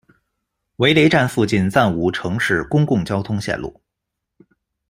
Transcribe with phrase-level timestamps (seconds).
[0.77, 3.79] 韦雷站附近暂无城市公共交通线路。